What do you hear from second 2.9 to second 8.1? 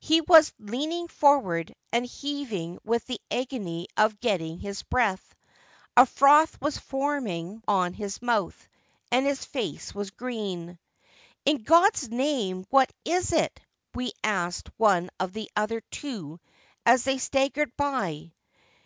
the agony of getting his breath. A froth was forming on